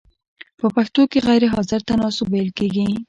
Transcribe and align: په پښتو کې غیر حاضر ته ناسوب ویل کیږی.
په 0.59 0.67
پښتو 0.75 1.01
کې 1.11 1.19
غیر 1.27 1.43
حاضر 1.53 1.81
ته 1.87 1.93
ناسوب 2.01 2.29
ویل 2.31 2.49
کیږی. 2.57 2.87